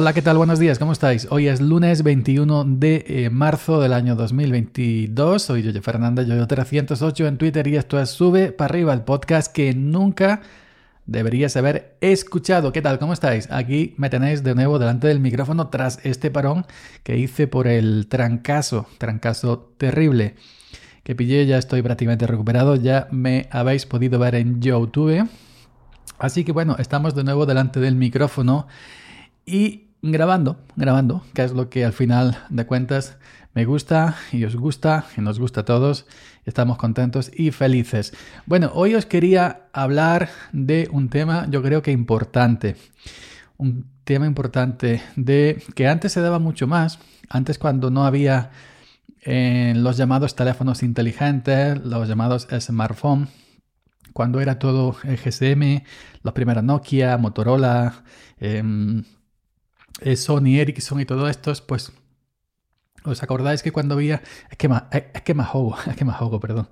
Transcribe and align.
Hola, 0.00 0.12
¿qué 0.12 0.22
tal? 0.22 0.36
Buenos 0.36 0.60
días, 0.60 0.78
¿cómo 0.78 0.92
estáis? 0.92 1.26
Hoy 1.28 1.48
es 1.48 1.60
lunes 1.60 2.04
21 2.04 2.62
de 2.68 3.04
eh, 3.08 3.30
marzo 3.30 3.80
del 3.80 3.92
año 3.92 4.14
2022. 4.14 5.42
Soy 5.42 5.64
Yoyo 5.64 5.82
Fernanda, 5.82 6.22
Yoyo308 6.22 7.26
en 7.26 7.36
Twitter 7.36 7.66
y 7.66 7.74
esto 7.74 8.00
es 8.00 8.08
Sube 8.10 8.52
para 8.52 8.70
arriba, 8.70 8.92
el 8.92 9.00
podcast 9.00 9.52
que 9.52 9.74
nunca 9.74 10.40
deberías 11.06 11.56
haber 11.56 11.96
escuchado. 12.00 12.70
¿Qué 12.70 12.80
tal? 12.80 13.00
¿Cómo 13.00 13.12
estáis? 13.12 13.50
Aquí 13.50 13.96
me 13.96 14.08
tenéis 14.08 14.44
de 14.44 14.54
nuevo 14.54 14.78
delante 14.78 15.08
del 15.08 15.18
micrófono 15.18 15.66
tras 15.66 15.98
este 16.04 16.30
parón 16.30 16.64
que 17.02 17.18
hice 17.18 17.48
por 17.48 17.66
el 17.66 18.06
trancazo, 18.06 18.86
trancazo 18.98 19.74
terrible 19.78 20.36
que 21.02 21.16
pillé. 21.16 21.44
Ya 21.44 21.58
estoy 21.58 21.82
prácticamente 21.82 22.28
recuperado, 22.28 22.76
ya 22.76 23.08
me 23.10 23.48
habéis 23.50 23.84
podido 23.84 24.20
ver 24.20 24.36
en 24.36 24.60
YouTube. 24.60 25.28
Así 26.20 26.44
que 26.44 26.52
bueno, 26.52 26.76
estamos 26.78 27.16
de 27.16 27.24
nuevo 27.24 27.46
delante 27.46 27.80
del 27.80 27.96
micrófono 27.96 28.68
y 29.44 29.87
grabando, 30.02 30.58
grabando, 30.76 31.24
que 31.34 31.44
es 31.44 31.52
lo 31.52 31.70
que 31.70 31.84
al 31.84 31.92
final 31.92 32.38
de 32.50 32.66
cuentas 32.66 33.16
me 33.54 33.64
gusta 33.64 34.16
y 34.32 34.44
os 34.44 34.56
gusta 34.56 35.06
y 35.16 35.20
nos 35.20 35.38
gusta 35.38 35.62
a 35.62 35.64
todos. 35.64 36.06
Estamos 36.44 36.78
contentos 36.78 37.30
y 37.34 37.50
felices. 37.50 38.14
Bueno, 38.46 38.70
hoy 38.74 38.94
os 38.94 39.06
quería 39.06 39.68
hablar 39.72 40.30
de 40.52 40.88
un 40.92 41.08
tema 41.08 41.46
yo 41.50 41.62
creo 41.62 41.82
que 41.82 41.90
importante. 41.90 42.76
Un 43.56 43.86
tema 44.04 44.26
importante 44.26 45.02
de 45.16 45.62
que 45.74 45.88
antes 45.88 46.12
se 46.12 46.20
daba 46.20 46.38
mucho 46.38 46.66
más. 46.66 46.98
Antes 47.28 47.58
cuando 47.58 47.90
no 47.90 48.06
había 48.06 48.50
eh, 49.22 49.74
los 49.76 49.96
llamados 49.96 50.36
teléfonos 50.36 50.82
inteligentes, 50.82 51.84
los 51.84 52.08
llamados 52.08 52.46
smartphones, 52.60 53.28
cuando 54.12 54.40
era 54.40 54.58
todo 54.58 54.92
GSM, 54.92 55.82
la 56.22 56.34
primera 56.34 56.62
Nokia, 56.62 57.18
Motorola, 57.18 58.04
eh, 58.40 58.62
Sony 60.16 60.58
Ericsson 60.60 61.00
y 61.00 61.04
todo 61.04 61.28
esto, 61.28 61.52
pues 61.66 61.92
¿Os 63.04 63.22
acordáis 63.22 63.62
que 63.62 63.72
cuando 63.72 63.94
había... 63.94 64.22
Es 64.50 64.56
que, 64.56 64.68
más, 64.68 64.84
es 64.90 65.22
que 65.22 65.34
más 65.34 65.48
juego, 65.48 65.76
es 65.86 65.96
que 65.96 66.04
más 66.04 66.16
juego, 66.16 66.40
perdón. 66.40 66.68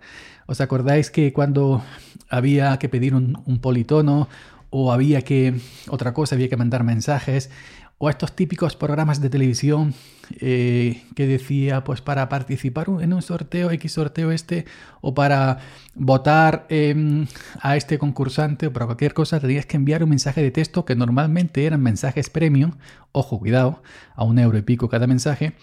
¿Os 0.46 0.60
acordáis 0.60 1.10
que 1.10 1.32
cuando 1.32 1.82
había 2.28 2.78
que 2.78 2.88
pedir 2.88 3.14
un, 3.14 3.42
un, 3.46 3.58
politono 3.60 4.28
o 4.70 4.92
había 4.92 5.22
que... 5.22 5.54
Otra 5.88 6.12
cosa, 6.12 6.34
había 6.34 6.48
que 6.48 6.56
mandar 6.56 6.84
mensajes 6.84 7.50
o 7.98 8.10
estos 8.10 8.36
típicos 8.36 8.76
programas 8.76 9.22
de 9.22 9.30
televisión 9.30 9.94
eh, 10.40 11.02
que 11.14 11.26
decía, 11.26 11.82
pues 11.82 12.02
para 12.02 12.28
participar 12.28 12.88
en 13.00 13.14
un 13.14 13.22
sorteo, 13.22 13.70
X 13.70 13.92
sorteo 13.92 14.32
este, 14.32 14.66
o 15.00 15.14
para 15.14 15.60
votar 15.94 16.66
eh, 16.68 17.26
a 17.60 17.76
este 17.76 17.98
concursante 17.98 18.66
o 18.66 18.72
para 18.72 18.84
cualquier 18.86 19.14
cosa, 19.14 19.40
tenías 19.40 19.64
que 19.64 19.78
enviar 19.78 20.02
un 20.02 20.10
mensaje 20.10 20.42
de 20.42 20.50
texto 20.50 20.84
que 20.84 20.94
normalmente 20.94 21.64
eran 21.64 21.82
mensajes 21.82 22.28
premium, 22.28 22.72
ojo, 23.12 23.38
cuidado, 23.38 23.82
a 24.14 24.24
un 24.24 24.38
euro 24.38 24.58
y 24.58 24.62
pico 24.62 24.90
cada 24.90 25.06
mensaje. 25.06 25.54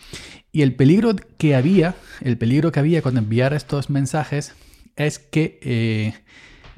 Y 0.52 0.64
el 0.64 0.76
peligro 0.76 1.16
que 1.38 1.56
había, 1.56 1.94
el 2.22 2.38
peligro 2.40 2.72
que 2.72 2.80
había 2.80 3.04
con 3.04 3.18
enviar 3.18 3.54
estos 3.54 3.92
mensajes 3.92 4.56
es 4.96 5.20
que 5.20 5.60
eh, 5.62 6.14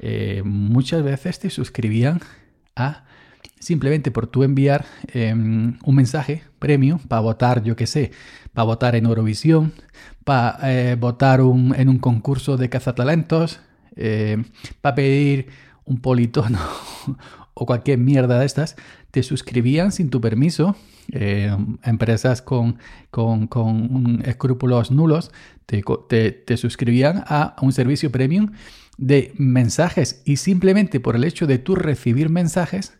eh 0.00 0.42
muchas 0.44 1.02
veces 1.02 1.38
te 1.38 1.48
suscribían 1.48 2.20
a 2.74 3.06
simplemente 3.58 4.10
por 4.10 4.26
tú 4.26 4.42
enviar 4.42 4.84
em, 5.12 5.78
un 5.84 5.94
mensaje 5.94 6.42
premio 6.58 7.00
para 7.08 7.20
votar, 7.20 7.62
yo 7.62 7.76
qué 7.76 7.86
sé, 7.86 8.12
para 8.52 8.64
votar 8.64 8.94
en 8.96 9.06
Eurovisión, 9.06 9.72
para 10.24 10.58
eh, 10.62 10.96
votar 10.96 11.40
en 11.40 11.88
un 11.88 11.98
concurso 11.98 12.56
de 12.56 12.68
cazatalentos, 12.68 13.60
eh, 13.96 14.42
para 14.80 14.94
pedir 14.96 15.48
un 15.84 16.00
politono 16.00 16.58
o 17.54 17.66
cualquier 17.66 17.98
mierda 17.98 18.38
de 18.38 18.46
estas, 18.46 18.76
te 19.10 19.22
suscribían 19.22 19.92
sin 19.92 20.10
tu 20.10 20.20
permiso. 20.20 20.76
Em, 21.12 21.78
empresas 21.84 22.42
con, 22.42 22.78
con, 23.10 24.22
escrúpulos 24.24 24.90
nulos 24.90 25.30
te, 25.66 25.82
te 26.32 26.56
suscribían 26.56 27.22
a 27.28 27.54
un 27.62 27.72
servicio 27.72 28.10
premium 28.10 28.50
de 28.98 29.32
mensajes 29.36 30.22
y 30.24 30.38
simplemente 30.38 30.98
por 30.98 31.14
el 31.14 31.22
hecho 31.22 31.46
de 31.46 31.58
tú 31.58 31.76
recibir 31.76 32.28
mensajes 32.28 32.98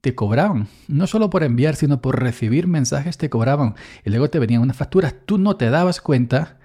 te 0.00 0.14
cobraban. 0.14 0.68
No 0.88 1.06
solo 1.06 1.30
por 1.30 1.42
enviar, 1.42 1.76
sino 1.76 2.00
por 2.00 2.20
recibir 2.20 2.66
mensajes 2.66 3.18
te 3.18 3.30
cobraban. 3.30 3.74
Y 4.04 4.10
luego 4.10 4.30
te 4.30 4.38
venían 4.38 4.62
unas 4.62 4.76
facturas. 4.76 5.14
Tú 5.26 5.38
no 5.38 5.56
te 5.56 5.70
dabas 5.70 6.00
cuenta. 6.00 6.58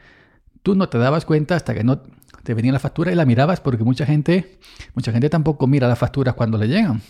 Tú 0.63 0.75
no 0.75 0.89
te 0.89 0.97
dabas 0.97 1.25
cuenta 1.25 1.55
hasta 1.55 1.73
que 1.73 1.83
no 1.83 2.01
te 2.43 2.53
venía 2.53 2.71
la 2.71 2.79
factura 2.79 3.11
y 3.11 3.15
la 3.15 3.25
mirabas 3.25 3.59
porque 3.59 3.83
mucha 3.83 4.05
gente, 4.05 4.59
mucha 4.93 5.11
gente 5.11 5.29
tampoco 5.29 5.67
mira 5.67 5.87
las 5.87 5.99
facturas 5.99 6.35
cuando 6.35 6.57
le 6.57 6.67
llegan. 6.67 7.01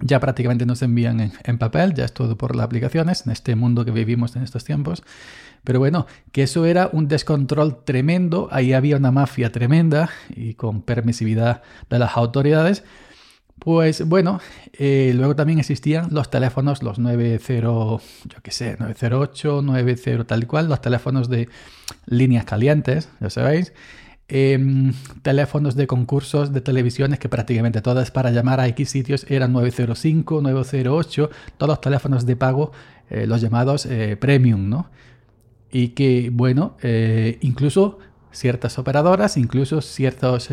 Ya 0.00 0.18
prácticamente 0.18 0.66
no 0.66 0.74
se 0.74 0.86
envían 0.86 1.20
en, 1.20 1.32
en 1.44 1.58
papel, 1.58 1.94
ya 1.94 2.04
es 2.04 2.12
todo 2.12 2.36
por 2.36 2.56
las 2.56 2.64
aplicaciones, 2.64 3.26
en 3.26 3.32
este 3.32 3.54
mundo 3.54 3.84
que 3.84 3.92
vivimos 3.92 4.34
en 4.34 4.42
estos 4.42 4.64
tiempos. 4.64 5.04
Pero 5.62 5.78
bueno, 5.78 6.06
que 6.32 6.42
eso 6.42 6.66
era 6.66 6.90
un 6.92 7.08
descontrol 7.08 7.84
tremendo, 7.84 8.48
ahí 8.50 8.72
había 8.72 8.96
una 8.96 9.12
mafia 9.12 9.52
tremenda 9.52 10.10
y 10.34 10.54
con 10.54 10.82
permisividad 10.82 11.62
de 11.88 11.98
las 12.00 12.16
autoridades 12.16 12.84
pues 13.58 14.06
bueno, 14.06 14.40
eh, 14.72 15.12
luego 15.14 15.36
también 15.36 15.58
existían 15.58 16.08
los 16.10 16.30
teléfonos, 16.30 16.82
los 16.82 16.98
90, 16.98 17.52
yo 17.62 18.00
qué 18.42 18.50
sé, 18.50 18.76
908, 18.78 19.62
90 19.62 20.24
tal 20.24 20.42
y 20.42 20.46
cual, 20.46 20.68
los 20.68 20.80
teléfonos 20.80 21.28
de 21.28 21.48
líneas 22.06 22.44
calientes, 22.44 23.08
ya 23.20 23.30
sabéis. 23.30 23.72
Em, 24.26 24.92
teléfonos 25.22 25.76
de 25.76 25.86
concursos 25.86 26.52
de 26.52 26.62
televisiones 26.62 27.18
que 27.18 27.28
prácticamente 27.28 27.82
todas 27.82 28.10
para 28.10 28.30
llamar 28.30 28.58
a 28.58 28.66
X 28.68 28.90
sitios 28.90 29.26
eran 29.30 29.52
905, 29.52 30.40
908, 30.40 31.30
todos 31.56 31.68
los 31.68 31.80
teléfonos 31.80 32.26
de 32.26 32.36
pago, 32.36 32.72
eh, 33.10 33.26
los 33.26 33.40
llamados 33.40 33.86
eh, 33.86 34.16
premium, 34.16 34.68
¿no? 34.68 34.90
Y 35.70 35.88
que, 35.88 36.30
bueno, 36.32 36.76
incluso 37.40 37.98
ciertas 38.30 38.78
operadoras, 38.78 39.36
incluso 39.36 39.80
ciertas, 39.80 40.48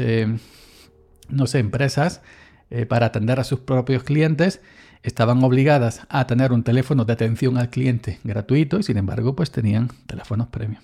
no 1.30 1.46
sé, 1.46 1.60
empresas, 1.60 2.24
eh, 2.72 2.86
para 2.86 3.08
atender 3.08 3.40
a 3.40 3.44
sus 3.44 3.60
propios 3.60 4.04
clientes 4.04 4.62
estaban 5.04 5.44
obligadas 5.44 6.02
a 6.10 6.26
tener 6.26 6.52
un 6.54 6.64
teléfono 6.64 7.06
de 7.06 7.14
atención 7.14 7.58
al 7.58 7.70
cliente 7.70 8.20
gratuito 8.24 8.80
y 8.80 8.84
sin 8.84 8.98
embargo 8.98 9.36
pues 9.36 9.52
tenían 9.52 9.90
teléfonos 10.08 10.48
premium. 10.48 10.82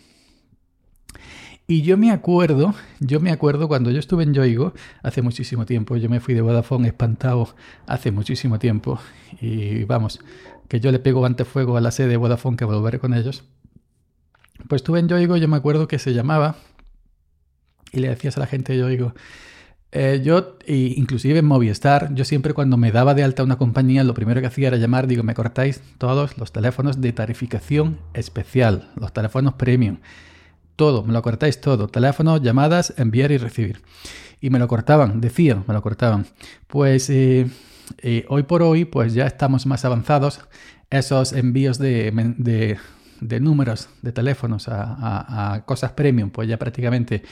Y 1.70 1.82
yo 1.82 1.98
me 1.98 2.12
acuerdo, 2.12 2.74
yo 3.00 3.20
me 3.20 3.32
acuerdo 3.32 3.68
cuando 3.68 3.92
yo 3.92 4.00
estuve 4.00 4.24
en 4.24 4.34
Yoigo 4.34 4.74
hace 5.04 5.22
muchísimo 5.22 5.66
tiempo, 5.66 5.98
yo 5.98 6.10
me 6.10 6.22
fui 6.22 6.34
de 6.34 6.42
Vodafone 6.42 6.88
espantado 6.88 7.56
hace 7.86 8.12
muchísimo 8.12 8.58
tiempo 8.58 9.00
y 9.42 9.84
vamos, 9.84 10.22
que 10.70 10.80
yo 10.80 10.92
le 10.92 11.00
pego 11.00 11.26
antes 11.26 11.48
fuego 11.48 11.76
a 11.76 11.82
la 11.82 11.92
sede 11.92 12.08
de 12.10 12.18
Vodafone 12.18 12.56
que 12.56 12.66
volveré 12.66 13.00
con 13.00 13.14
ellos. 13.14 13.44
Pues 14.70 14.82
estuve 14.82 15.00
en 15.00 15.10
Yoigo, 15.10 15.36
yo 15.38 15.48
me 15.50 15.58
acuerdo 15.58 15.88
que 15.88 16.00
se 16.00 16.14
llamaba 16.14 16.56
y 17.92 18.00
le 18.00 18.10
decías 18.10 18.38
a 18.38 18.40
la 18.40 18.48
gente 18.48 18.74
de 18.74 18.80
Yoigo, 18.80 19.14
eh, 19.92 20.22
yo, 20.24 20.58
inclusive 20.68 21.40
en 21.40 21.46
Movistar, 21.46 22.14
yo 22.14 22.26
siempre 22.26 22.54
cuando 22.54 22.78
me 22.78 22.92
daba 22.92 23.14
de 23.14 23.24
alta 23.24 23.44
una 23.44 23.58
compañía, 23.58 24.04
lo 24.04 24.14
primero 24.14 24.42
que 24.42 24.48
hacía 24.48 24.68
era 24.68 24.78
llamar, 24.78 25.08
digo, 25.08 25.24
me 25.24 25.34
cortáis 25.34 25.82
todos 25.98 26.38
los 26.38 26.52
teléfonos 26.52 27.00
de 27.00 27.14
tarificación 27.14 28.00
especial, 28.14 28.90
los 28.96 29.14
teléfonos 29.14 29.54
premium. 29.54 29.98
Todo, 30.78 31.04
me 31.04 31.12
lo 31.12 31.22
cortáis 31.24 31.60
todo. 31.60 31.88
Teléfonos, 31.88 32.42
llamadas, 32.44 32.94
enviar 32.98 33.32
y 33.32 33.38
recibir. 33.38 33.82
Y 34.40 34.52
me 34.52 34.60
lo 34.60 34.68
cortaban, 34.68 35.22
decían, 35.22 35.64
me 35.68 35.74
lo 35.74 35.82
cortaban. 35.82 36.28
Pues 36.68 37.10
eh, 37.10 37.48
eh, 38.00 38.26
hoy 38.30 38.44
por 38.44 38.62
hoy, 38.62 38.86
pues 38.86 39.16
ya 39.16 39.26
estamos 39.26 39.66
más 39.66 39.86
avanzados. 39.86 40.40
Esos 40.92 41.34
envíos 41.34 41.80
de, 41.80 42.12
de, 42.38 42.78
números 43.22 43.90
de 44.02 44.12
teléfonos 44.12 44.68
a, 44.70 45.64
cosas 45.66 45.92
premium, 45.92 46.30
pues 46.30 46.48
ya 46.48 46.58
prácticamente 46.58 47.24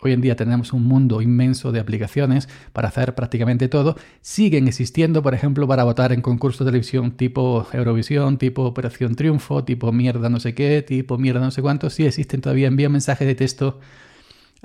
Hoy 0.00 0.12
en 0.12 0.20
día 0.20 0.36
tenemos 0.36 0.74
un 0.74 0.84
mundo 0.84 1.22
inmenso 1.22 1.72
de 1.72 1.80
aplicaciones 1.80 2.46
para 2.74 2.88
hacer 2.88 3.14
prácticamente 3.14 3.68
todo. 3.68 3.96
Siguen 4.20 4.68
existiendo, 4.68 5.22
por 5.22 5.32
ejemplo, 5.32 5.66
para 5.66 5.82
votar 5.84 6.12
en 6.12 6.20
concursos 6.20 6.66
de 6.66 6.72
televisión 6.72 7.12
tipo 7.12 7.66
Eurovisión, 7.72 8.36
tipo 8.36 8.64
Operación 8.64 9.14
Triunfo, 9.14 9.64
tipo 9.64 9.92
mierda 9.92 10.28
no 10.28 10.40
sé 10.40 10.54
qué, 10.54 10.82
tipo 10.82 11.16
mierda 11.16 11.40
no 11.40 11.50
sé 11.50 11.62
cuánto. 11.62 11.88
Sí 11.88 12.04
existen 12.04 12.42
todavía. 12.42 12.66
Envía 12.66 12.90
mensaje 12.90 13.24
de 13.24 13.34
texto 13.34 13.80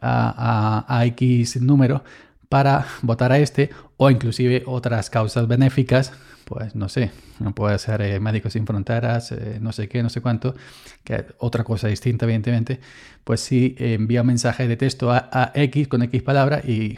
a, 0.02 0.86
a 0.90 1.06
X 1.06 1.62
número 1.62 2.04
para 2.50 2.86
votar 3.02 3.32
a 3.32 3.38
este 3.38 3.70
o 3.98 4.10
inclusive 4.10 4.64
otras 4.66 5.10
causas 5.10 5.48
benéficas 5.48 6.12
pues 6.50 6.76
no 6.76 6.90
sé, 6.90 7.12
no 7.40 7.54
puede 7.54 7.78
ser 7.78 8.02
eh, 8.02 8.20
Médicos 8.20 8.54
Sin 8.54 8.66
Fronteras, 8.66 9.32
eh, 9.32 9.60
no 9.62 9.72
sé 9.72 9.88
qué, 9.88 10.02
no 10.02 10.10
sé 10.10 10.20
cuánto, 10.20 10.56
que 11.04 11.28
otra 11.38 11.64
cosa 11.64 11.88
distinta, 11.88 12.26
evidentemente, 12.26 12.80
pues 13.24 13.40
sí 13.40 13.76
envía 13.78 14.22
un 14.22 14.28
mensaje 14.28 14.68
de 14.68 14.76
texto 14.76 15.12
a, 15.12 15.52
X 15.54 15.88
con 15.88 16.02
X 16.02 16.24
palabra 16.24 16.62
y, 16.66 16.98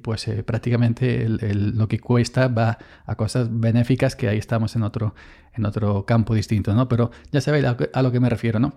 pues 0.00 0.28
eh, 0.28 0.44
prácticamente 0.44 1.28
lo 1.28 1.88
que 1.88 1.98
cuesta 1.98 2.46
va 2.46 2.78
a 3.04 3.16
cosas 3.16 3.48
benéficas 3.50 4.14
que 4.14 4.28
ahí 4.28 4.38
estamos 4.38 4.76
en 4.76 4.84
otro, 4.84 5.16
en 5.54 5.66
otro 5.66 6.06
campo 6.06 6.34
distinto, 6.34 6.72
¿no? 6.72 6.88
Pero 6.88 7.10
ya 7.32 7.40
sabéis 7.40 7.64
a, 7.64 7.76
a 7.92 8.02
lo 8.02 8.12
que 8.12 8.20
me 8.20 8.30
refiero, 8.30 8.60
¿no? 8.60 8.74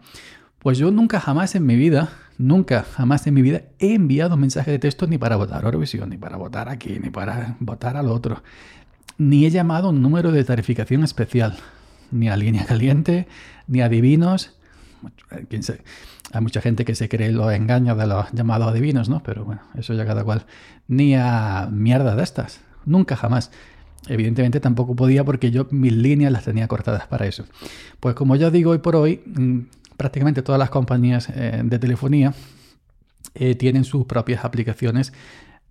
Pues 0.59 0.77
yo 0.77 0.91
nunca 0.91 1.19
jamás 1.19 1.55
en 1.55 1.65
mi 1.65 1.75
vida, 1.75 2.09
nunca 2.37 2.83
jamás 2.83 3.25
en 3.27 3.33
mi 3.33 3.41
vida 3.41 3.61
he 3.79 3.93
enviado 3.93 4.35
un 4.35 4.41
mensaje 4.41 4.71
de 4.71 4.79
texto 4.79 5.07
ni 5.07 5.17
para 5.17 5.35
votar 5.35 5.63
Eurovisión, 5.63 6.09
ni 6.09 6.17
para 6.17 6.37
votar 6.37 6.69
aquí, 6.69 6.99
ni 6.99 7.09
para 7.09 7.55
votar 7.59 7.97
al 7.97 8.09
otro 8.09 8.41
ni 9.17 9.45
he 9.45 9.49
llamado 9.49 9.89
un 9.89 10.01
número 10.01 10.31
de 10.31 10.43
tarificación 10.43 11.03
especial. 11.03 11.57
ni 12.09 12.29
a 12.29 12.37
línea 12.37 12.65
caliente, 12.65 13.27
ni 13.67 13.81
a 13.81 13.89
divinos. 13.89 14.55
Hay 16.31 16.41
mucha 16.41 16.61
gente 16.61 16.85
que 16.85 16.95
se 16.95 17.09
cree 17.09 17.33
los 17.33 17.51
engaños 17.51 17.97
de 17.97 18.07
los 18.07 18.31
llamados 18.31 18.73
divinos, 18.73 19.09
¿no? 19.09 19.21
Pero 19.23 19.43
bueno, 19.43 19.61
eso 19.77 19.93
ya 19.93 20.05
cada 20.05 20.23
cual. 20.23 20.45
Ni 20.87 21.15
a 21.15 21.67
mierda 21.69 22.15
de 22.15 22.23
estas. 22.23 22.61
Nunca 22.85 23.17
jamás. 23.17 23.51
Evidentemente 24.07 24.61
tampoco 24.61 24.95
podía 24.95 25.25
porque 25.25 25.51
yo 25.51 25.67
mis 25.69 25.91
líneas 25.91 26.31
las 26.31 26.45
tenía 26.45 26.69
cortadas 26.69 27.07
para 27.07 27.25
eso. 27.25 27.45
Pues 27.99 28.15
como 28.15 28.37
ya 28.37 28.51
digo 28.51 28.71
hoy 28.71 28.77
por 28.77 28.95
hoy, 28.95 29.21
mm, 29.25 29.59
prácticamente 29.97 30.43
todas 30.43 30.59
las 30.59 30.69
compañías 30.69 31.27
eh, 31.29 31.61
de 31.63 31.79
telefonía 31.79 32.33
eh, 33.33 33.55
tienen 33.55 33.83
sus 33.83 34.05
propias 34.05 34.45
aplicaciones 34.45 35.11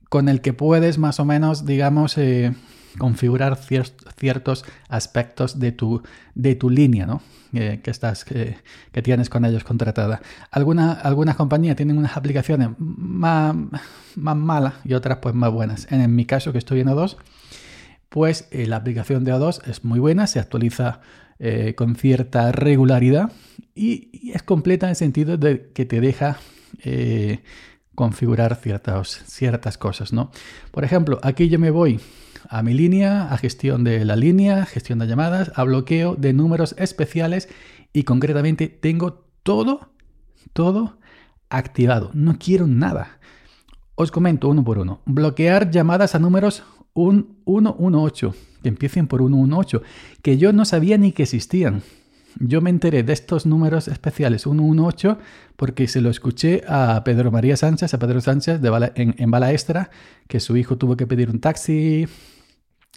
con 0.09 0.29
el 0.29 0.41
que 0.41 0.53
puedes 0.53 0.99
más 0.99 1.19
o 1.19 1.25
menos, 1.25 1.65
digamos, 1.65 2.19
eh, 2.19 2.55
configurar 2.99 3.57
ciertos 3.57 4.65
aspectos 4.89 5.59
de 5.59 5.73
tu, 5.73 6.03
de 6.35 6.55
tu 6.55 6.71
línea, 6.71 7.07
¿no? 7.07 7.23
que, 7.53 7.81
estás, 7.87 8.25
que, 8.25 8.57
tienes 9.03 9.31
con 9.31 9.45
ellos 9.45 9.65
contratada. 9.65 10.21
algunas 10.51 11.37
compañías 11.37 11.77
tienen 11.77 11.97
unas 11.97 12.17
aplicaciones 12.17 12.71
más, 12.79 13.55
más 14.15 14.37
malas 14.37 14.75
y 14.85 14.95
otras 14.95 15.19
pues 15.19 15.35
más 15.35 15.51
buenas. 15.51 15.91
En, 15.91 16.15
mi 16.15 16.27
caso, 16.27 16.53
que 16.53 16.59
estoy 16.59 16.81
en 16.81 16.89
O2, 16.89 17.17
pues 18.09 18.49
la 18.53 18.77
aplicación 18.77 19.25
de 19.25 19.33
O2 19.33 19.67
es 19.69 19.85
muy 19.85 19.99
buena, 19.99 20.27
se 20.27 20.39
actualiza 20.39 21.01
eh, 21.39 21.75
con 21.77 21.97
cierta 21.97 22.53
regularidad 22.53 23.33
y, 23.75 24.33
es 24.33 24.43
completa 24.43 24.87
en 24.87 24.91
el 24.91 24.97
sentido 24.97 25.37
de 25.37 25.71
que 25.75 25.85
te 25.85 26.01
deja 26.01 26.39
eh, 26.83 27.41
configurar 27.95 28.57
ciertas, 28.57 29.23
ciertas 29.27 29.79
cosas, 29.79 30.13
¿no? 30.13 30.31
Por 30.71 30.85
ejemplo, 30.85 31.19
aquí 31.23 31.49
yo 31.49 31.59
me 31.59 31.71
voy 31.71 32.01
a 32.49 32.63
mi 32.63 32.75
línea, 32.75 33.33
a 33.33 33.39
gestión 33.39 33.85
de 33.85 34.05
la 34.05 34.17
línea, 34.17 34.67
gestión 34.67 34.99
de 34.99 35.07
llamadas, 35.07 35.53
a 35.55 35.65
bloqueo 35.65 36.15
de 36.17 36.33
números 36.33 36.75
especiales 36.79 37.49
y 37.93 38.05
concretamente 38.05 38.69
tengo 38.69 39.27
todo, 39.43 39.91
todo 40.53 40.99
activado. 41.49 42.11
No 42.15 42.39
quiero 42.39 42.67
nada. 42.67 43.19
Os 43.95 44.11
comento 44.11 44.49
uno 44.49 44.65
por 44.65 44.79
uno. 44.79 45.01
Bloquear 45.07 45.71
llamadas 45.71 46.15
a 46.15 46.19
números 46.19 46.63
118, 46.97 48.35
que 48.63 48.69
empiecen 48.69 49.07
por 49.07 49.21
118, 49.21 49.83
que 50.23 50.39
yo 50.39 50.53
no 50.53 50.65
sabía 50.65 50.99
ni 50.99 51.13
que 51.13 51.23
existían. 51.23 51.83
Yo 52.39 52.61
me 52.61 52.71
enteré 52.71 53.03
de 53.03 53.13
estos 53.13 53.47
números 53.47 53.89
especiales 53.89 54.43
118 54.43 55.19
porque 55.57 55.89
se 55.89 56.01
lo 56.01 56.11
escuché 56.11 56.63
a 56.69 57.03
Pedro 57.05 57.31
María 57.31 57.57
Sánchez, 57.57 57.95
a 57.95 57.99
Pedro 57.99 58.21
Sánchez 58.21 58.61
de 58.61 58.93
en, 58.95 59.15
en 59.17 59.31
Bala 59.31 59.53
Extra, 59.53 59.91
que 60.29 60.41
su 60.41 60.57
hijo 60.57 60.77
tuvo 60.77 60.97
que 60.97 61.07
pedir 61.07 61.31
un 61.31 61.41
taxi 61.41 62.07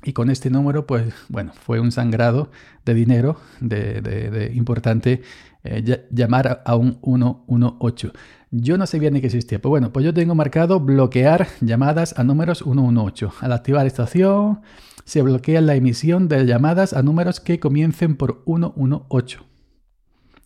y 0.03 0.13
con 0.13 0.29
este 0.29 0.49
número, 0.49 0.87
pues 0.87 1.13
bueno, 1.27 1.51
fue 1.53 1.79
un 1.79 1.91
sangrado 1.91 2.51
de 2.85 2.93
dinero 2.93 3.37
de, 3.59 4.51
importante 4.55 5.21
eh, 5.63 6.05
llamar 6.09 6.61
a 6.65 6.75
un 6.75 6.99
118. 7.03 8.13
Yo 8.51 8.77
no 8.77 8.87
sabía 8.87 9.11
ni 9.11 9.19
que 9.19 9.27
existía. 9.27 9.61
Pues 9.61 9.69
bueno, 9.69 9.91
pues 9.91 10.05
yo 10.05 10.13
tengo 10.13 10.35
marcado 10.35 10.79
bloquear 10.79 11.47
llamadas 11.61 12.17
a 12.17 12.23
números 12.23 12.59
118. 12.59 13.33
Al 13.41 13.51
activar 13.51 13.85
esta 13.85 14.03
opción, 14.03 14.61
se 15.03 15.21
bloquea 15.21 15.61
la 15.61 15.75
emisión 15.75 16.27
de 16.27 16.45
llamadas 16.45 16.93
a 16.93 17.03
números 17.03 17.39
que 17.39 17.59
comiencen 17.59 18.15
por 18.15 18.43
118. 18.45 19.45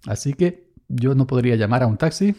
Así 0.08 0.34
que 0.34 0.72
yo 0.90 1.16
no 1.16 1.28
podría 1.28 1.56
llamar 1.56 1.84
a 1.84 1.88
un 1.88 1.98
taxi 1.98 2.36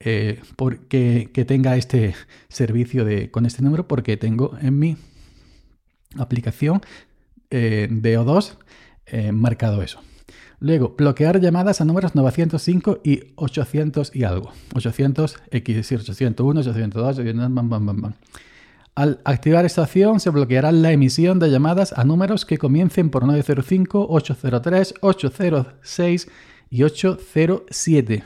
eh, 0.00 0.40
porque 0.56 1.30
que 1.32 1.44
tenga 1.44 1.76
este 1.76 2.14
servicio 2.48 3.04
de, 3.04 3.30
con 3.30 3.46
este 3.46 3.62
número 3.62 3.86
porque 3.86 4.16
tengo 4.16 4.56
en 4.60 4.78
mi 4.78 4.96
aplicación 6.18 6.80
eh, 7.50 7.88
de 7.90 8.18
O2 8.18 8.56
eh, 9.06 9.32
marcado 9.32 9.82
eso. 9.82 10.00
Luego, 10.60 10.94
bloquear 10.96 11.40
llamadas 11.40 11.80
a 11.80 11.86
números 11.86 12.14
905 12.14 13.00
y 13.02 13.22
800 13.36 14.14
y 14.14 14.24
algo. 14.24 14.52
800, 14.74 15.36
X, 15.50 15.76
decir 15.76 15.98
801, 16.00 16.60
802, 16.60 17.18
802 17.18 18.14
Al 18.94 19.20
activar 19.24 19.64
esta 19.64 19.82
opción 19.82 20.20
se 20.20 20.28
bloqueará 20.28 20.70
la 20.70 20.92
emisión 20.92 21.38
de 21.38 21.50
llamadas 21.50 21.94
a 21.94 22.04
números 22.04 22.44
que 22.44 22.58
comiencen 22.58 23.08
por 23.08 23.24
905, 23.24 24.06
803, 24.10 24.94
806 25.00 26.28
y 26.68 26.82
807. 26.82 28.24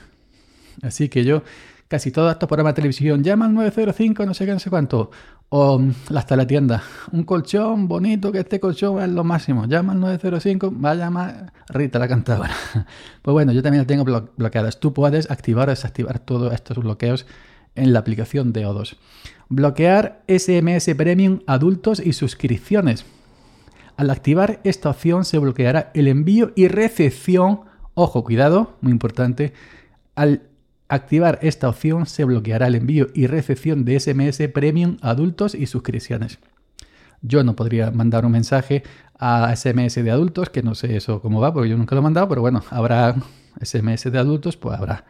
Así 0.83 1.09
que 1.09 1.25
yo 1.25 1.45
casi 1.89 2.11
todos 2.11 2.33
estos 2.33 2.49
programas 2.49 2.73
de 2.73 2.77
televisión 2.77 3.23
llama 3.23 3.47
al 3.47 3.55
905, 3.55 4.27
no 4.27 4.35
sé 4.35 4.47
qué, 4.47 4.53
no 4.53 4.59
sé 4.59 4.71
cuánto. 4.71 5.11
O 5.51 5.81
las 6.09 6.27
teletiendas. 6.27 6.83
Un 7.13 7.23
colchón 7.25 7.87
bonito, 7.87 8.33
que 8.33 8.41
este 8.41 8.59
colchón 8.59 9.03
es 9.03 9.09
lo 9.11 9.23
máximo. 9.23 9.67
Llama 9.67 9.93
al 9.93 10.01
905, 10.01 10.73
va 10.81 10.93
a 10.93 10.95
llamar 10.95 11.53
Rita 11.69 11.99
la 11.99 12.09
cantadora. 12.09 12.55
Pues 13.23 13.33
bueno, 13.33 13.53
yo 13.53 13.63
también 13.63 13.81
las 13.81 13.87
tengo 13.87 14.05
bloqueadas. 14.37 14.81
Tú 14.81 14.93
puedes 14.93 15.31
activar 15.31 15.69
o 15.69 15.71
desactivar 15.71 16.19
todos 16.19 16.53
estos 16.53 16.77
bloqueos 16.77 17.27
en 17.75 17.93
la 17.93 18.01
aplicación 18.01 18.53
de 18.53 18.67
O2. 18.67 18.97
Bloquear 19.49 20.23
SMS 20.29 20.95
Premium 20.95 21.41
adultos 21.47 22.01
y 22.05 22.13
suscripciones. 22.13 23.07
Al 23.97 24.11
activar 24.11 24.61
esta 24.65 24.91
opción 24.91 25.25
se 25.25 25.39
bloqueará 25.39 25.91
el 25.95 26.09
envío 26.09 26.53
y 26.57 26.69
recepción, 26.69 27.61
ojo, 27.95 28.25
cuidado, 28.25 28.77
muy 28.81 28.93
importante, 28.93 29.53
al 30.17 30.43
activar 30.89 31.39
esta 31.43 31.69
opción 31.69 32.07
se 32.07 32.25
bloqueará 32.25 32.67
el 32.67 32.75
envío 32.75 33.09
y 33.15 33.27
recepción 33.27 33.85
de 33.85 33.99
SMS 33.99 34.49
Premium 34.53 34.97
adultos 35.01 35.55
y 35.55 35.67
suscripciones. 35.67 36.39
Yo 37.23 37.43
no 37.43 37.57
podría 37.57 37.91
mandar 37.91 38.27
un 38.27 38.33
mensaje 38.33 38.83
a 39.19 39.55
SMS 39.55 39.95
de 39.95 40.11
adultos, 40.11 40.51
que 40.51 40.63
no 40.63 40.75
sé 40.75 40.97
eso 40.97 41.23
cómo 41.23 41.41
va, 41.41 41.53
porque 41.55 41.71
yo 41.71 41.79
nunca 41.79 41.95
lo 41.95 42.01
he 42.01 42.05
mandado, 42.05 42.29
pero 42.29 42.43
bueno, 42.43 42.63
habrá 42.71 43.17
SMS 43.63 44.11
de 44.11 44.19
adultos, 44.19 44.57
pues 44.57 44.79
habrá. 44.79 45.05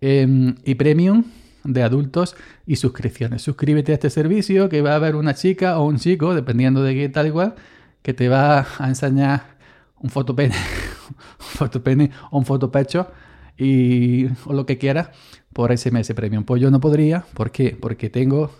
Em, 0.00 0.56
y 0.64 0.74
Premium 0.74 1.24
de 1.64 1.82
adultos 1.82 2.36
y 2.66 2.76
suscripciones. 2.76 3.40
Suscríbete 3.40 3.92
a 3.92 3.94
este 3.94 4.10
servicio 4.10 4.68
que 4.68 4.82
va 4.82 4.92
a 4.92 4.96
haber 4.96 5.16
una 5.16 5.32
chica 5.34 5.78
o 5.78 5.86
un 5.86 5.96
chico, 5.96 6.34
dependiendo 6.34 6.82
de 6.82 6.94
qué 6.94 7.08
tal 7.08 7.26
igual, 7.26 7.54
que 8.02 8.12
te 8.12 8.28
va 8.28 8.66
a 8.78 8.88
enseñar 8.88 9.56
un 9.98 10.10
fotopene, 10.10 10.54
un 11.08 11.46
fotopene 11.46 12.10
o 12.30 12.38
un 12.38 12.44
fotopecho 12.44 13.08
y, 13.56 14.26
o 14.44 14.52
lo 14.52 14.66
que 14.66 14.78
quiera 14.78 15.12
por 15.52 15.76
SMS 15.76 16.12
Premium. 16.14 16.44
Pues 16.44 16.60
yo 16.60 16.70
no 16.70 16.80
podría. 16.80 17.24
¿Por 17.34 17.50
qué? 17.50 17.76
Porque 17.78 18.10
tengo 18.10 18.50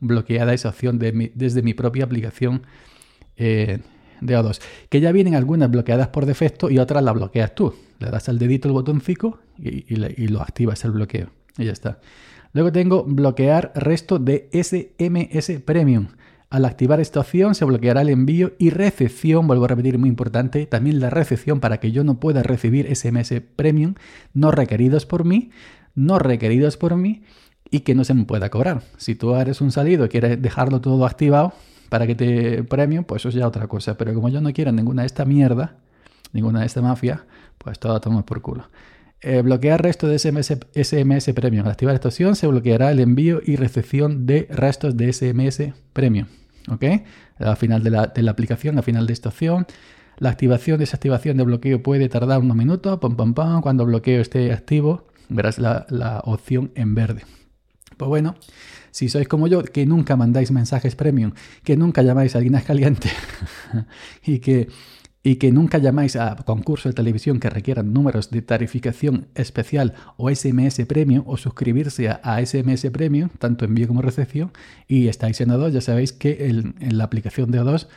bloqueada 0.00 0.54
esa 0.54 0.68
opción 0.68 0.98
desde 0.98 1.62
mi 1.62 1.74
propia 1.74 2.04
aplicación 2.04 2.62
eh, 3.36 3.80
de 4.20 4.38
O2. 4.38 4.60
Que 4.88 5.00
ya 5.00 5.12
vienen 5.12 5.34
algunas 5.34 5.70
bloqueadas 5.70 6.08
por 6.08 6.26
defecto 6.26 6.70
y 6.70 6.78
otras 6.78 7.02
las 7.02 7.14
bloqueas 7.14 7.54
tú. 7.54 7.74
Le 7.98 8.10
das 8.10 8.28
al 8.28 8.38
dedito 8.38 8.68
el 8.68 8.74
botoncito 8.74 9.40
y, 9.58 9.84
y 9.92 10.28
lo 10.28 10.40
activas 10.40 10.84
el 10.84 10.92
bloqueo. 10.92 11.30
Y 11.58 11.64
ya 11.64 11.72
está. 11.72 12.00
Luego 12.52 12.70
tengo 12.70 13.04
bloquear 13.04 13.72
resto 13.74 14.18
de 14.18 14.48
SMS 14.52 15.60
Premium. 15.64 16.06
Al 16.54 16.66
activar 16.66 17.00
esta 17.00 17.18
opción 17.18 17.56
se 17.56 17.64
bloqueará 17.64 18.02
el 18.02 18.10
envío 18.10 18.52
y 18.60 18.70
recepción, 18.70 19.48
vuelvo 19.48 19.64
a 19.64 19.66
repetir, 19.66 19.98
muy 19.98 20.08
importante, 20.08 20.66
también 20.66 21.00
la 21.00 21.10
recepción 21.10 21.58
para 21.58 21.80
que 21.80 21.90
yo 21.90 22.04
no 22.04 22.20
pueda 22.20 22.44
recibir 22.44 22.94
SMS 22.94 23.42
premium 23.56 23.94
no 24.34 24.52
requeridos 24.52 25.04
por 25.04 25.24
mí, 25.24 25.50
no 25.96 26.20
requeridos 26.20 26.76
por 26.76 26.94
mí 26.94 27.24
y 27.72 27.80
que 27.80 27.96
no 27.96 28.04
se 28.04 28.14
me 28.14 28.24
pueda 28.24 28.50
cobrar. 28.50 28.82
Si 28.98 29.16
tú 29.16 29.34
eres 29.34 29.60
un 29.60 29.72
salido 29.72 30.04
y 30.04 30.08
quieres 30.08 30.40
dejarlo 30.40 30.80
todo 30.80 31.06
activado 31.06 31.54
para 31.88 32.06
que 32.06 32.14
te 32.14 32.62
premium, 32.62 33.02
pues 33.02 33.22
eso 33.22 33.30
es 33.30 33.34
ya 33.34 33.48
otra 33.48 33.66
cosa. 33.66 33.96
Pero 33.96 34.14
como 34.14 34.28
yo 34.28 34.40
no 34.40 34.52
quiero 34.52 34.70
ninguna 34.70 35.02
de 35.02 35.06
esta 35.06 35.24
mierda, 35.24 35.78
ninguna 36.32 36.60
de 36.60 36.66
esta 36.66 36.80
mafia, 36.80 37.26
pues 37.58 37.80
todo 37.80 38.00
toma 38.00 38.24
por 38.24 38.42
culo. 38.42 38.70
Eh, 39.22 39.42
bloquear 39.42 39.82
resto 39.82 40.06
de 40.06 40.20
SMS, 40.20 40.56
SMS 40.72 41.32
Premium. 41.34 41.64
Al 41.64 41.72
activar 41.72 41.96
esta 41.96 42.10
opción 42.10 42.36
se 42.36 42.46
bloqueará 42.46 42.92
el 42.92 43.00
envío 43.00 43.40
y 43.44 43.56
recepción 43.56 44.24
de 44.24 44.46
restos 44.50 44.96
de 44.96 45.12
SMS 45.12 45.72
Premium. 45.92 46.28
¿Ok? 46.68 46.84
Al 47.38 47.56
final 47.56 47.82
de 47.82 47.90
la, 47.90 48.30
aplicación, 48.30 48.78
al 48.78 48.84
final 48.84 49.06
de 49.06 49.12
esta 49.12 49.28
opción. 49.28 49.66
La 50.18 50.30
activación, 50.30 50.78
desactivación 50.78 51.36
de 51.36 51.44
bloqueo 51.44 51.82
puede 51.82 52.08
tardar 52.08 52.40
unos 52.40 52.56
minutos. 52.56 52.98
Pam, 53.00 53.16
pam, 53.16 53.34
pam. 53.34 53.60
Cuando 53.62 53.84
bloqueo 53.84 54.20
esté 54.20 54.52
activo, 54.52 55.08
verás 55.28 55.58
la, 55.58 55.86
la 55.88 56.20
opción 56.24 56.70
en 56.74 56.94
verde. 56.94 57.22
Pues 57.96 58.08
bueno, 58.08 58.36
si 58.90 59.08
sois 59.08 59.26
como 59.26 59.48
yo, 59.48 59.62
que 59.62 59.86
nunca 59.86 60.16
mandáis 60.16 60.50
mensajes 60.50 60.94
premium, 60.94 61.32
que 61.64 61.76
nunca 61.76 62.02
llamáis 62.02 62.34
a 62.34 62.38
alguien 62.38 62.60
caliente 62.66 63.10
y 64.24 64.38
que 64.38 64.68
y 65.24 65.36
que 65.36 65.50
nunca 65.50 65.78
llamáis 65.78 66.14
a 66.16 66.36
concursos 66.36 66.90
de 66.90 66.94
televisión 66.94 67.40
que 67.40 67.48
requieran 67.48 67.94
números 67.94 68.30
de 68.30 68.42
tarificación 68.42 69.26
especial 69.34 69.94
o 70.18 70.30
SMS 70.30 70.84
Premium 70.86 71.24
o 71.26 71.38
suscribirse 71.38 72.10
a, 72.10 72.44
SMS 72.44 72.90
Premium, 72.92 73.30
tanto 73.38 73.64
envío 73.64 73.88
como 73.88 74.02
recepción, 74.02 74.52
y 74.86 75.08
estáis 75.08 75.40
en 75.40 75.48
O2, 75.48 75.70
ya 75.70 75.80
sabéis 75.80 76.12
que 76.12 76.46
en 76.46 76.98
la 76.98 77.04
aplicación 77.04 77.50
de 77.50 77.62
O2 77.62 77.88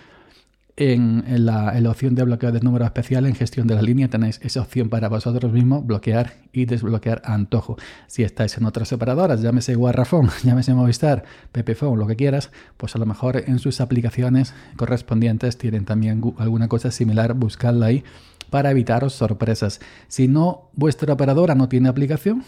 en, 0.79 1.24
la, 1.43 1.74
opción 1.89 2.13
de 2.13 2.24
bloqueo 2.24 2.51
de 2.51 2.60
número 2.60 2.86
especial 2.86 3.25
en 3.25 3.34
gestión 3.34 3.65
de 3.65 3.74
la 3.74 3.81
línea 3.81 4.10
tenéis 4.10 4.39
esa 4.43 4.62
opción 4.62 4.89
para 4.89 5.10
vosotros 5.10 5.51
mismos 5.51 5.86
bloquear 5.86 6.36
y 6.53 6.65
desbloquear 6.65 7.24
antojo. 7.25 7.77
Si 8.05 8.22
estáis 8.22 8.57
en 8.57 8.65
otras 8.65 8.93
operadoras, 8.93 9.41
llámese 9.41 9.74
Guarrafón, 9.74 10.29
llámese 10.43 10.75
Movistar, 10.75 11.24
Pepephone, 11.51 11.98
lo 11.98 12.05
que 12.05 12.15
quieras, 12.15 12.51
pues 12.77 12.96
a 12.96 13.00
lo 13.00 13.07
mejor 13.07 13.43
en 13.48 13.57
sus 13.57 13.81
aplicaciones 13.81 14.53
correspondientes 14.75 15.57
tienen 15.57 15.86
también 15.86 16.22
alguna 16.38 16.67
cosa 16.67 16.91
similar, 16.91 17.34
buscadla 17.34 17.88
ahí 17.88 18.03
para 18.51 18.69
evitaros 18.69 19.13
sorpresas. 19.13 19.79
Si 20.07 20.27
no, 20.27 20.69
vuestra 20.74 21.12
operadora 21.12 21.55
no 21.55 21.69
tiene 21.69 21.89
aplicación 21.89 22.43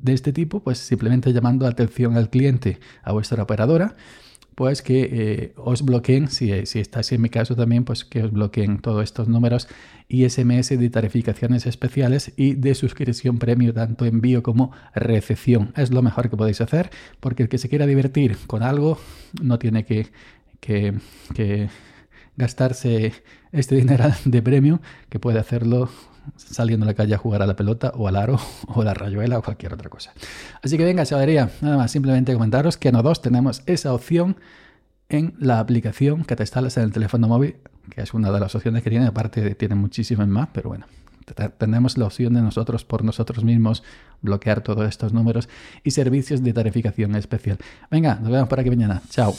de 0.00 0.12
este 0.12 0.32
tipo, 0.32 0.60
pues 0.60 0.78
simplemente 0.78 1.32
llamando 1.32 1.66
atención 1.66 2.16
al 2.16 2.30
cliente 2.30 2.78
a 3.02 3.10
vuestra 3.10 3.42
operadora 3.42 3.96
pues 4.58 4.82
que 4.82 5.08
eh, 5.12 5.52
os 5.54 5.84
bloqueen, 5.84 6.26
si, 6.26 6.66
si 6.66 6.80
estáis 6.80 7.12
en 7.12 7.22
mi 7.22 7.28
caso 7.28 7.54
también, 7.54 7.84
pues 7.84 8.04
que 8.04 8.24
os 8.24 8.32
bloqueen 8.32 8.80
todos 8.80 9.04
estos 9.04 9.28
números 9.28 9.68
y 10.08 10.28
SMS 10.28 10.70
de 10.70 10.90
tarificaciones 10.90 11.64
especiales 11.64 12.32
y 12.36 12.54
de 12.54 12.74
suscripción 12.74 13.38
premio, 13.38 13.72
tanto 13.72 14.04
envío 14.04 14.42
como 14.42 14.72
recepción. 14.96 15.72
Es 15.76 15.92
lo 15.92 16.02
mejor 16.02 16.28
que 16.28 16.36
podéis 16.36 16.60
hacer, 16.60 16.90
porque 17.20 17.44
el 17.44 17.48
que 17.48 17.58
se 17.58 17.68
quiera 17.68 17.86
divertir 17.86 18.36
con 18.48 18.64
algo 18.64 18.98
no 19.40 19.60
tiene 19.60 19.84
que, 19.84 20.08
que, 20.58 20.92
que 21.36 21.68
gastarse 22.36 23.12
este 23.52 23.76
dinero 23.76 24.06
de 24.24 24.42
premio, 24.42 24.80
que 25.08 25.20
puede 25.20 25.38
hacerlo 25.38 25.88
saliendo 26.36 26.84
a 26.84 26.88
la 26.88 26.94
calle 26.94 27.14
a 27.14 27.18
jugar 27.18 27.42
a 27.42 27.46
la 27.46 27.56
pelota 27.56 27.92
o 27.96 28.08
al 28.08 28.16
aro 28.16 28.38
o 28.68 28.82
a 28.82 28.84
la 28.84 28.94
rayuela 28.94 29.38
o 29.38 29.42
cualquier 29.42 29.74
otra 29.74 29.88
cosa. 29.88 30.12
Así 30.62 30.76
que 30.76 30.84
venga, 30.84 31.04
chavalería, 31.04 31.50
nada 31.60 31.76
más, 31.76 31.90
simplemente 31.90 32.32
comentaros 32.32 32.76
que 32.76 32.88
en 32.88 32.96
O2 32.96 33.20
tenemos 33.20 33.62
esa 33.66 33.92
opción 33.92 34.36
en 35.08 35.34
la 35.38 35.58
aplicación 35.58 36.24
que 36.24 36.36
te 36.36 36.42
instalas 36.42 36.76
en 36.76 36.84
el 36.84 36.92
teléfono 36.92 37.28
móvil, 37.28 37.56
que 37.90 38.02
es 38.02 38.12
una 38.12 38.30
de 38.30 38.40
las 38.40 38.54
opciones 38.54 38.82
que 38.82 38.90
tiene, 38.90 39.06
aparte 39.06 39.54
tiene 39.54 39.74
muchísimas 39.74 40.28
más, 40.28 40.48
pero 40.52 40.68
bueno, 40.68 40.86
tenemos 41.58 41.96
la 41.98 42.06
opción 42.06 42.34
de 42.34 42.42
nosotros 42.42 42.84
por 42.84 43.04
nosotros 43.04 43.44
mismos 43.44 43.82
bloquear 44.20 44.60
todos 44.62 44.88
estos 44.88 45.12
números 45.12 45.48
y 45.84 45.90
servicios 45.90 46.42
de 46.42 46.52
tarificación 46.52 47.14
especial. 47.16 47.58
Venga, 47.90 48.16
nos 48.16 48.30
vemos 48.30 48.48
por 48.48 48.60
aquí 48.60 48.70
mañana. 48.70 49.02
Chao. 49.10 49.34